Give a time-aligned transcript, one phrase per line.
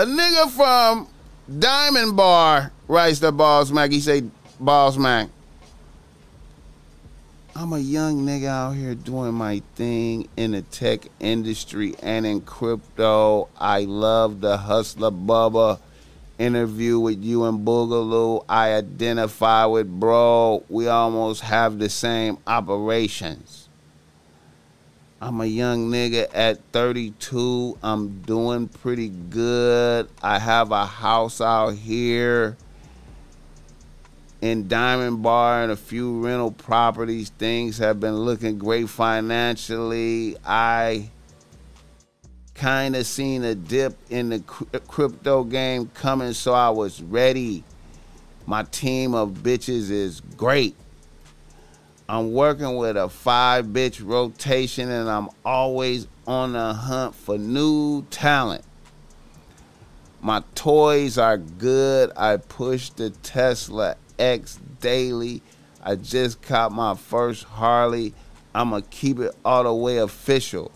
[0.00, 1.08] A nigga from
[1.58, 3.90] Diamond Bar writes the Boss Mac.
[3.90, 4.22] He say,
[4.58, 5.28] Boss Mac,
[7.54, 12.40] I'm a young nigga out here doing my thing in the tech industry and in
[12.40, 13.50] crypto.
[13.58, 15.78] I love the Hustler Bubba
[16.38, 18.46] interview with you and Boogaloo.
[18.48, 20.64] I identify with bro.
[20.70, 23.59] We almost have the same operations.
[25.22, 27.76] I'm a young nigga at 32.
[27.82, 30.08] I'm doing pretty good.
[30.22, 32.56] I have a house out here
[34.40, 37.28] in Diamond Bar and a few rental properties.
[37.28, 40.38] Things have been looking great financially.
[40.42, 41.10] I
[42.54, 47.62] kind of seen a dip in the crypto game coming, so I was ready.
[48.46, 50.76] My team of bitches is great.
[52.10, 58.02] I'm working with a five bitch rotation and I'm always on the hunt for new
[58.10, 58.64] talent.
[60.20, 62.10] My toys are good.
[62.16, 65.40] I push the Tesla X daily.
[65.84, 68.12] I just caught my first Harley.
[68.56, 70.72] I'ma keep it all the way official.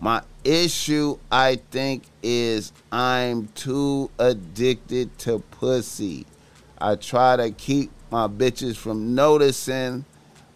[0.00, 6.24] My issue, I think, is I'm too addicted to pussy.
[6.78, 10.06] I try to keep my bitches from noticing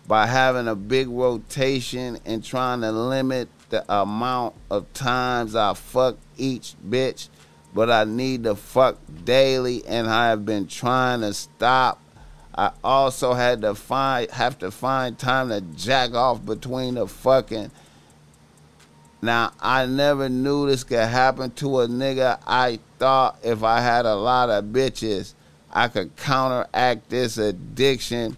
[0.06, 6.16] by having a big rotation and trying to limit the amount of times I fuck
[6.36, 7.28] each bitch,
[7.72, 12.00] but I need to fuck daily and I have been trying to stop.
[12.56, 17.72] I also had to find have to find time to jack off between the fucking
[19.24, 22.38] now I never knew this could happen to a nigga.
[22.46, 25.32] I thought if I had a lot of bitches,
[25.72, 28.36] I could counteract this addiction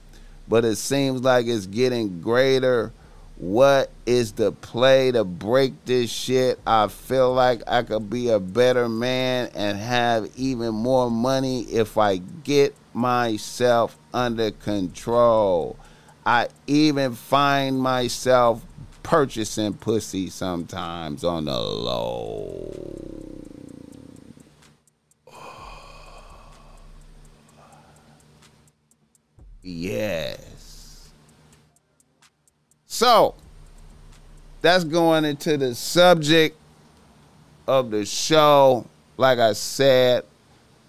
[0.49, 2.93] but it seems like it's getting greater.
[3.37, 6.59] What is the play to break this shit?
[6.67, 11.99] I feel like I could be a better man and have even more money if
[11.99, 15.77] I get myself under control.
[16.25, 18.65] I even find myself
[19.03, 23.16] purchasing pussy sometimes on the low.
[29.69, 31.11] Yes.
[32.87, 33.35] So,
[34.63, 36.57] that's going into the subject
[37.67, 38.87] of the show.
[39.17, 40.25] Like I said,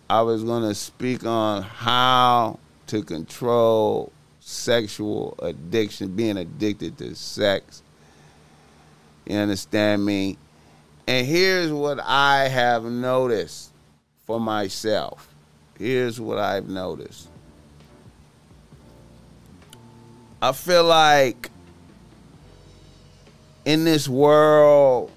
[0.08, 4.12] I was going to speak on how to control
[4.42, 7.82] sexual addiction, being addicted to sex.
[9.26, 10.38] You understand me?
[11.08, 13.72] And here's what I have noticed
[14.28, 15.28] for myself.
[15.80, 17.30] Here's what I've noticed.
[20.40, 21.50] I feel like
[23.66, 25.12] in this world,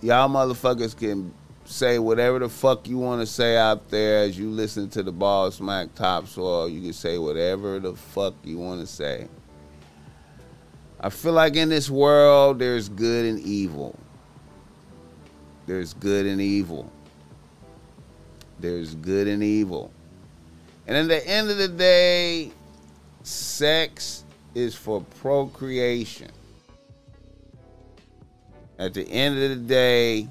[0.00, 1.34] y'all motherfuckers can
[1.66, 5.12] say whatever the fuck you want to say out there as you listen to the
[5.12, 6.70] Boss Mac Topsoil.
[6.70, 9.28] You can say whatever the fuck you want to say.
[10.98, 13.98] I feel like in this world, there's good and evil.
[15.66, 16.90] There's good and evil.
[18.60, 19.92] There's good and evil.
[20.86, 22.52] And at the end of the day,
[23.22, 24.24] sex
[24.54, 26.30] is for procreation.
[28.78, 30.28] At the end of the day,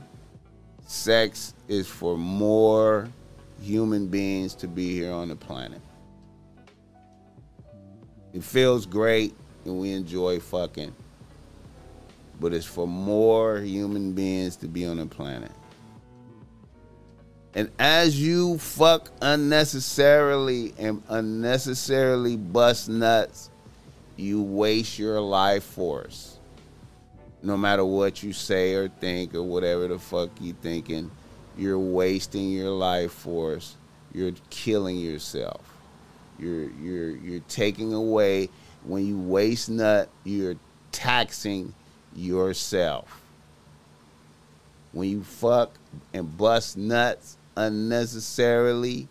[0.85, 3.07] sex is for more
[3.61, 5.81] human beings to be here on the planet.
[8.33, 9.35] It feels great
[9.65, 10.93] and we enjoy fucking,
[12.39, 15.51] but it's for more human beings to be on the planet.
[17.53, 23.49] And as you fuck unnecessarily and unnecessarily bust nuts
[24.21, 26.37] you waste your life force.
[27.41, 31.09] No matter what you say or think or whatever the fuck you thinking,
[31.57, 33.75] you're wasting your life force.
[34.13, 35.61] You're killing yourself.
[36.37, 38.49] You're you're you're taking away
[38.83, 40.55] when you waste nut, you're
[40.91, 41.73] taxing
[42.15, 43.21] yourself.
[44.91, 45.71] When you fuck
[46.13, 49.07] and bust nuts unnecessarily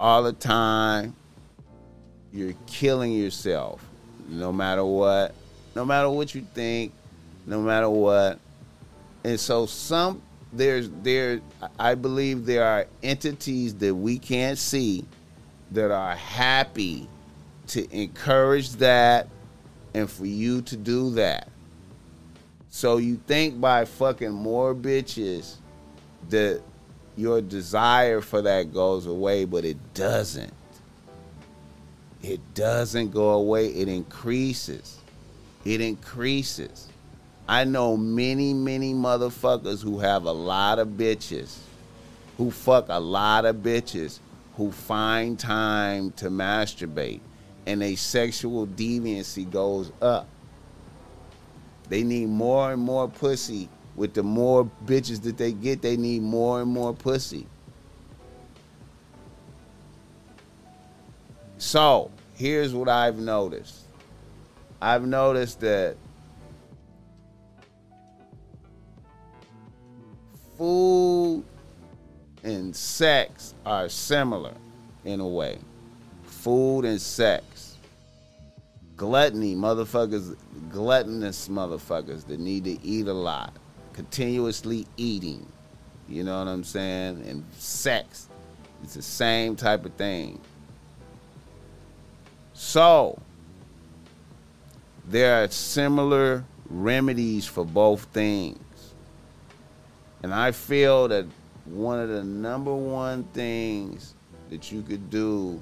[0.00, 1.14] all the time,
[2.32, 3.84] you're killing yourself
[4.28, 5.34] no matter what,
[5.74, 6.92] no matter what you think,
[7.46, 8.38] no matter what.
[9.24, 10.22] And so some
[10.52, 11.40] there's there
[11.78, 15.04] I believe there are entities that we can't see
[15.72, 17.08] that are happy
[17.68, 19.28] to encourage that
[19.94, 21.48] and for you to do that.
[22.70, 25.56] So you think by fucking more bitches
[26.30, 26.62] that
[27.18, 30.52] your desire for that goes away, but it doesn't
[32.22, 34.98] it doesn't go away, it increases.
[35.64, 36.88] It increases.
[37.48, 41.56] I know many, many motherfuckers who have a lot of bitches
[42.36, 44.18] who fuck a lot of bitches
[44.56, 47.20] who find time to masturbate
[47.66, 50.28] and a sexual deviancy goes up.
[51.88, 53.68] They need more and more pussy.
[53.98, 57.48] With the more bitches that they get, they need more and more pussy.
[61.56, 63.86] So, here's what I've noticed.
[64.80, 65.96] I've noticed that
[70.56, 71.42] food
[72.44, 74.54] and sex are similar
[75.04, 75.58] in a way.
[76.22, 77.76] Food and sex.
[78.96, 80.36] Gluttony, motherfuckers,
[80.70, 83.56] gluttonous motherfuckers that need to eat a lot,
[83.98, 85.44] continuously eating.
[86.08, 87.24] You know what I'm saying?
[87.26, 88.28] And sex.
[88.84, 90.40] It's the same type of thing.
[92.52, 93.20] So,
[95.08, 98.94] there are similar remedies for both things.
[100.22, 101.26] And I feel that
[101.64, 104.14] one of the number one things
[104.48, 105.60] that you could do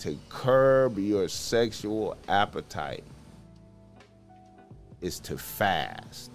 [0.00, 3.04] to curb your sexual appetite
[5.00, 6.32] is to fast,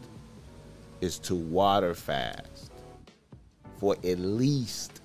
[1.01, 2.71] is to water fast
[3.79, 5.01] for at least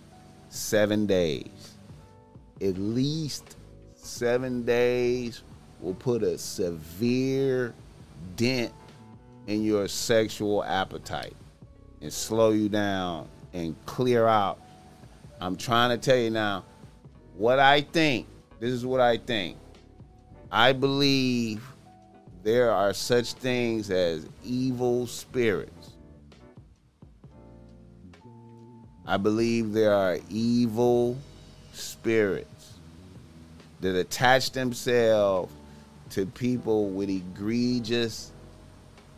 [0.48, 1.74] seven days.
[2.60, 3.56] At least
[3.94, 5.42] seven days
[5.80, 7.74] will put a severe
[8.36, 8.72] dent
[9.46, 11.34] in your sexual appetite
[12.00, 14.60] and slow you down and clear out.
[15.40, 16.64] I'm trying to tell you now
[17.36, 18.26] what I think.
[18.60, 19.56] This is what I think.
[20.50, 21.66] I believe
[22.42, 25.90] there are such things as evil spirits.
[29.06, 31.16] I believe there are evil
[31.72, 32.74] spirits
[33.80, 35.52] that attach themselves
[36.10, 38.32] to people with egregious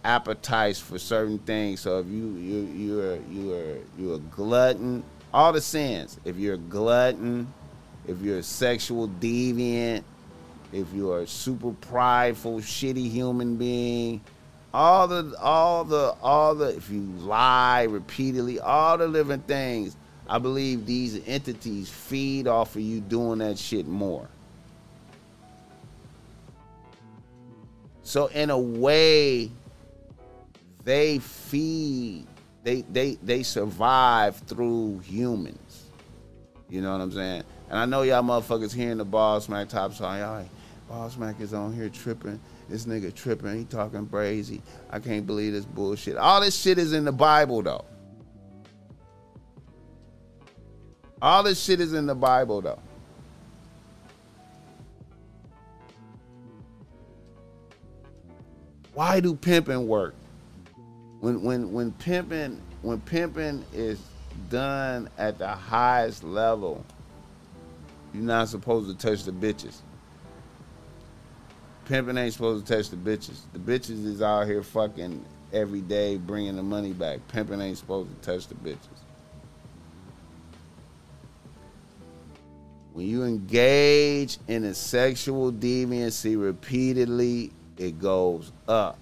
[0.05, 1.81] appetites for certain things.
[1.81, 6.19] So if you you you're you're you're glutton, all the sins.
[6.25, 7.53] If you're a glutton,
[8.07, 10.05] if you're a sexual deviant,
[10.75, 14.21] if you're a super prideful, shitty human being,
[14.73, 19.97] all the all the all the if you lie repeatedly, all the living things,
[20.29, 24.29] I believe these entities feed off of you doing that shit more.
[28.03, 29.51] So in a way,
[30.83, 32.27] they feed,
[32.65, 35.85] they they they survive through humans.
[36.69, 37.45] You know what I'm saying?
[37.71, 40.19] And I know y'all motherfuckers hearing the Boss Mac top song.
[40.19, 40.49] Y'all, ball
[41.09, 42.41] smack is on here tripping.
[42.69, 43.59] This nigga tripping.
[43.59, 44.63] He talking crazy.
[44.91, 46.17] I can't believe this bullshit.
[46.17, 47.85] All this shit is in the Bible though.
[51.21, 52.81] All this shit is in the Bible though.
[58.93, 60.15] Why do pimping work?
[61.25, 63.99] when when when pimping when pimping is
[64.51, 66.85] done at the highest level,
[68.13, 69.79] you're not supposed to touch the bitches.
[71.87, 73.41] Pimping ain't supposed to touch the bitches.
[73.53, 77.21] The bitches is out here fucking every day bringing the money back.
[77.29, 78.79] Pimping ain't supposed to touch the bitches.
[82.93, 88.99] When you engage in a sexual deviancy repeatedly, it goes up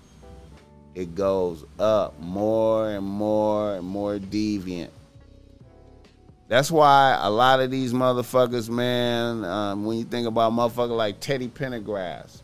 [0.94, 4.90] it goes up more and more and more deviant.
[6.48, 11.18] That's why a lot of these motherfuckers, man, um, when you think about motherfucker like
[11.18, 12.41] Teddy Pendergrass,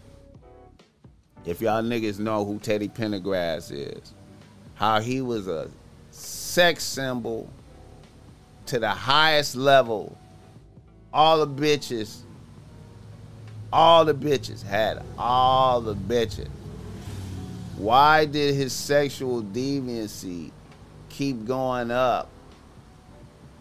[1.48, 4.12] if y'all niggas know who Teddy Pendergrass is,
[4.74, 5.70] how he was a
[6.10, 7.48] sex symbol
[8.66, 10.16] to the highest level.
[11.10, 12.18] All the bitches,
[13.72, 16.50] all the bitches had all the bitches.
[17.78, 20.50] Why did his sexual deviancy
[21.08, 22.28] keep going up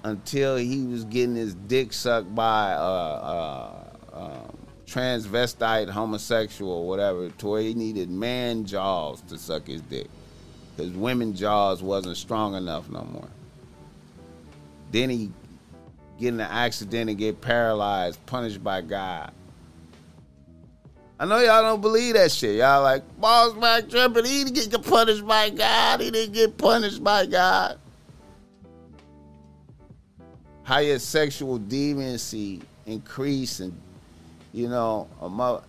[0.04, 4.54] until he was getting his dick sucked by a, a, a
[4.88, 10.08] transvestite homosexual, whatever, to where he needed man jaws to suck his dick
[10.76, 13.28] because women jaws wasn't strong enough no more.
[14.92, 15.32] Then he
[16.20, 19.32] get in an accident and get paralyzed, punished by God.
[21.20, 22.58] I know y'all don't believe that shit.
[22.58, 24.26] Y'all like, Boss Mac tripping.
[24.26, 26.00] He didn't get punished by God.
[26.00, 27.80] He didn't get punished by God.
[30.64, 33.74] How your sexual deviancy increase and
[34.58, 35.08] you know,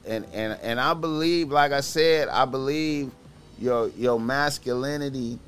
[0.07, 3.11] and and and I believe, like I said, I believe
[3.59, 5.39] your your masculinity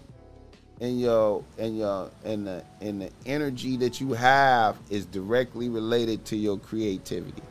[0.78, 6.26] and your and your and the and the energy that you have is directly related
[6.26, 7.42] to your creativity.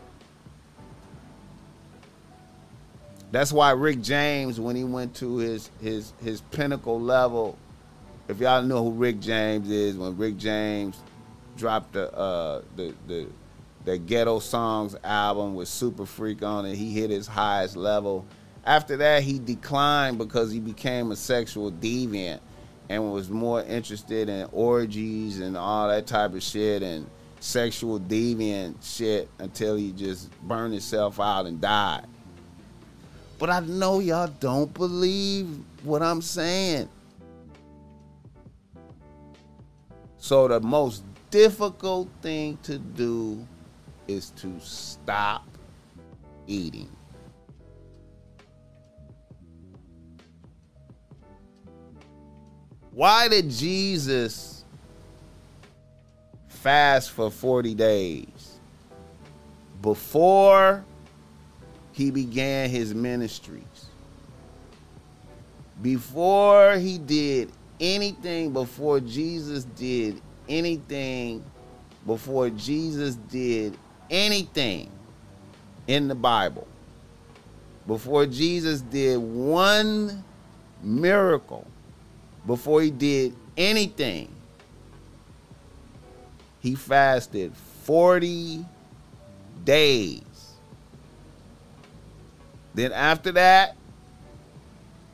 [3.31, 7.58] That's why Rick James, when he went to his his his pinnacle level,
[8.27, 11.01] if y'all know who Rick James is, when Rick James
[11.58, 13.27] dropped the uh the the
[13.86, 16.75] the Ghetto Songs album with Super Freak on it.
[16.75, 18.25] He hit his highest level.
[18.65, 22.39] After that, he declined because he became a sexual deviant
[22.89, 27.09] and was more interested in orgies and all that type of shit and
[27.39, 32.05] sexual deviant shit until he just burned himself out and died.
[33.38, 35.48] But I know y'all don't believe
[35.83, 36.89] what I'm saying.
[40.17, 43.48] So the most difficult thing to do
[44.10, 45.48] is to stop
[46.48, 46.89] eating.
[52.92, 54.66] Why did Jesus
[56.48, 58.60] fast for 40 days?
[59.82, 60.84] Before
[61.92, 63.63] he began his ministries.
[65.82, 71.44] Before he did anything, before Jesus did anything,
[72.06, 73.78] before Jesus did
[74.10, 74.89] anything
[75.88, 76.68] in the Bible,
[77.88, 80.24] before Jesus did one
[80.84, 81.66] miracle,
[82.46, 84.30] before he did anything,
[86.60, 88.66] he fasted 40
[89.63, 90.22] days.
[92.74, 93.75] Then after that,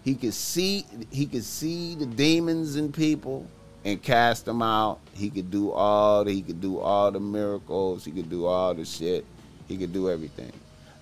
[0.03, 3.47] he could see he could see the demons in people
[3.85, 4.99] and cast them out.
[5.13, 8.03] He could do all the, he could do all the miracles.
[8.03, 9.23] He could do all the shit.
[9.67, 10.51] He could do everything.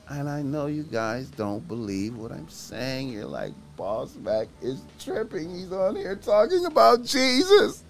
[0.10, 3.10] And I know you guys don't believe what I'm saying.
[3.10, 5.50] You're like, Boss Mac is tripping.
[5.56, 7.84] He's on here talking about Jesus.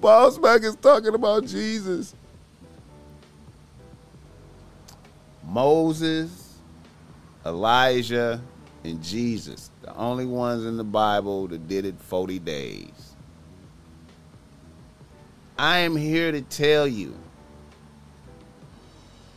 [0.00, 2.14] Boss Mac is talking about Jesus.
[5.46, 6.56] Moses,
[7.46, 8.40] Elijah,
[8.82, 13.13] and Jesus, the only ones in the Bible that did it 40 days.
[15.56, 17.14] I am here to tell you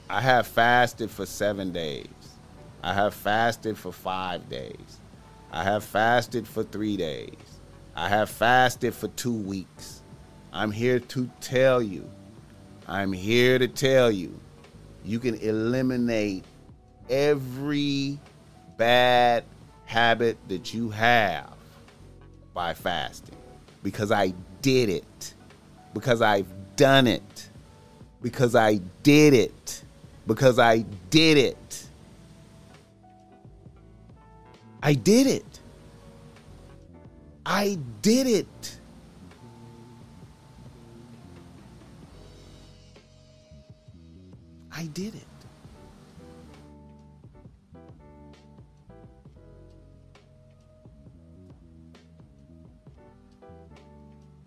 [0.10, 2.08] I have fasted for seven days.
[2.82, 5.00] I have fasted for five days.
[5.52, 7.60] I have fasted for three days.
[7.96, 10.02] I have fasted for two weeks.
[10.54, 12.10] I'm here to tell you.
[12.88, 14.40] I'm here to tell you.
[15.04, 16.46] You can eliminate
[17.10, 18.18] every
[18.78, 19.44] bad
[19.86, 21.54] habit that you have
[22.54, 23.38] by fasting
[23.84, 25.34] because I did it.
[26.00, 27.50] Because I've done it.
[28.22, 29.84] Because I did it
[30.27, 31.88] because I did it.
[34.84, 35.60] I did it.
[37.46, 38.77] I did it.
[44.72, 45.37] I did it.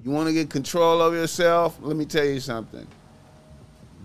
[0.04, 1.78] You want to get control of yourself?
[1.80, 2.86] Let me tell you something.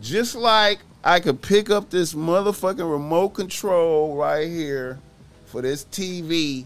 [0.02, 5.00] Just like I could pick up this motherfucking remote control right here
[5.46, 6.66] for this TV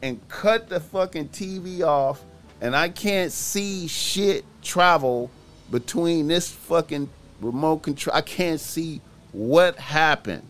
[0.00, 2.22] and cut the fucking TV off,
[2.60, 5.30] and I can't see shit travel
[5.70, 7.10] between this fucking
[7.40, 8.16] remote control.
[8.16, 9.00] I can't see
[9.32, 10.46] what happened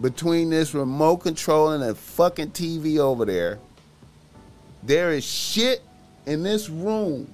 [0.00, 3.58] between this remote control and the fucking TV over there.
[4.82, 5.82] There is shit
[6.26, 7.30] in this room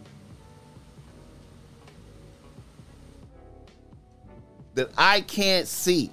[4.75, 6.11] that I can't see.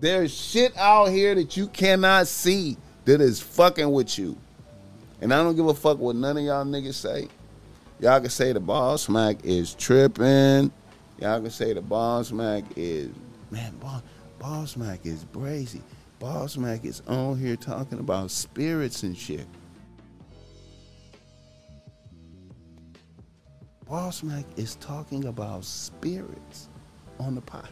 [0.00, 4.36] There's shit out here that you cannot see that is fucking with you.
[5.20, 7.28] And I don't give a fuck what none of y'all niggas say.
[8.00, 10.70] Y'all can say the Boss Mac is tripping.
[11.18, 13.10] Y'all can say the Boss Mac is
[13.50, 14.02] man, boss,
[14.38, 15.80] Boss Mac is brazy.
[16.18, 19.46] Boss Mac is on here talking about spirits and shit.
[23.88, 26.68] Boss Mac is talking about spirits
[27.18, 27.68] on the podcast.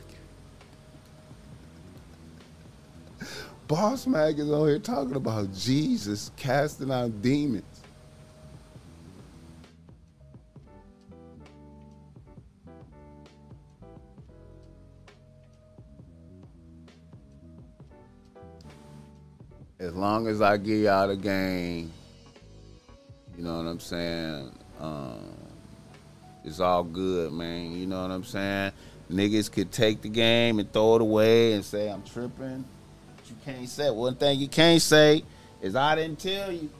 [3.66, 7.64] Boss Mac is on here talking about Jesus casting out demons.
[19.78, 21.90] As long as I get y'all the game,
[23.36, 24.52] you know what I'm saying?
[24.78, 25.41] Um,
[26.44, 27.72] it's all good, man.
[27.72, 28.72] You know what I'm saying?
[29.10, 32.64] Niggas could take the game and throw it away and say I'm tripping.
[33.16, 33.90] But you can't say.
[33.90, 35.22] One thing you can't say
[35.60, 36.70] is I didn't tell you.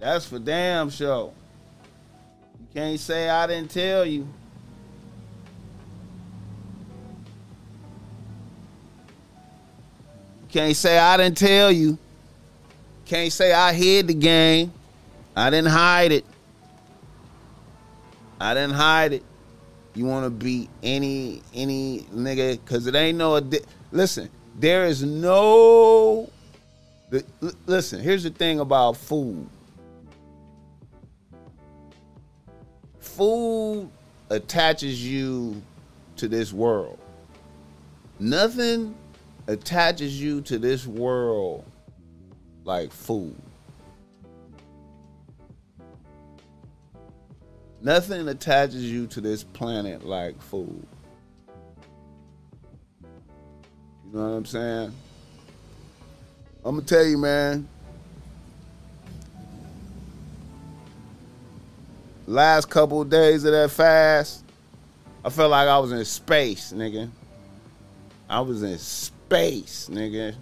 [0.00, 1.32] That's for damn sure.
[2.60, 4.20] You can't say I didn't tell you.
[10.42, 11.98] You can't say I didn't tell you.
[13.06, 14.72] Can't say I hid the game.
[15.36, 16.24] I didn't hide it.
[18.40, 19.22] I didn't hide it.
[19.94, 23.36] You want to be any any nigga because it ain't no.
[23.36, 23.60] Adi-
[23.92, 26.30] listen, there is no.
[27.10, 27.24] The,
[27.66, 29.48] listen, here's the thing about food.
[32.98, 33.88] Food
[34.30, 35.62] attaches you
[36.16, 36.98] to this world.
[38.18, 38.96] Nothing
[39.46, 41.64] attaches you to this world
[42.64, 43.36] like food.
[47.84, 50.86] Nothing attaches you to this planet like food.
[53.02, 54.92] You know what I'm saying?
[56.64, 57.68] I'm gonna tell you, man.
[62.26, 64.44] Last couple of days of that fast,
[65.22, 67.10] I felt like I was in space, nigga.
[68.30, 70.34] I was in space, nigga.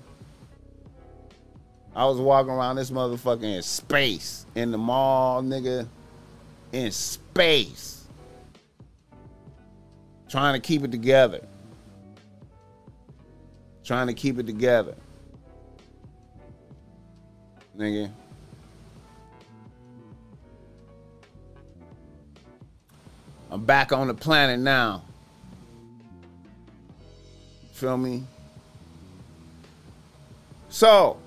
[1.97, 5.89] I was walking around this motherfucker in space in the mall, nigga.
[6.73, 8.07] In space.
[10.29, 11.47] Trying to keep it together.
[13.85, 14.95] Trying to keep it together.
[17.77, 18.11] Nigga.
[23.51, 25.05] I'm back on the planet now.
[27.73, 28.25] Feel me?
[30.71, 31.19] So,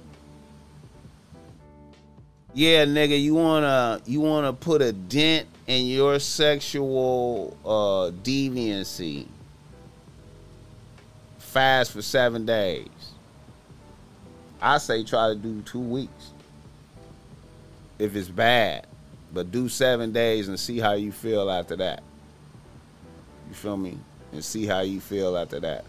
[2.56, 9.28] yeah, nigga, you wanna you wanna put a dent in your sexual uh, deviancy.
[11.38, 12.88] Fast for seven days.
[14.62, 16.32] I say try to do two weeks.
[18.00, 18.88] If it's bad,
[19.34, 22.04] but do seven days and see how you feel after that.
[23.50, 23.98] You feel me?
[24.32, 25.84] And see how you feel after that.